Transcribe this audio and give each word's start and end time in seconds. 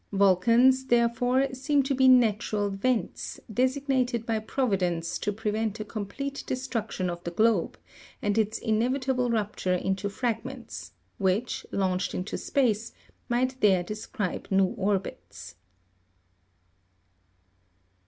Volcans, 0.11 0.83
therefore, 0.87 1.53
seem 1.53 1.83
to 1.83 1.93
be 1.93 2.07
natural 2.07 2.71
vents, 2.71 3.39
designed 3.53 4.25
by 4.25 4.39
Providence 4.39 5.19
to 5.19 5.31
pre 5.31 5.51
vent 5.51 5.79
a 5.79 5.85
complete 5.85 6.43
destruction 6.47 7.07
of 7.07 7.23
the 7.23 7.29
globe, 7.29 7.77
and 8.19 8.35
its 8.35 8.57
inevitable 8.57 9.29
rupture 9.29 9.75
into 9.75 10.09
frag 10.09 10.43
ments, 10.43 10.93
which, 11.19 11.67
launched 11.71 12.15
into 12.15 12.35
space, 12.35 12.93
might 13.29 13.61
there 13.61 13.83
describe 13.83 14.47
new 14.49 14.69
orbits. 14.75 15.53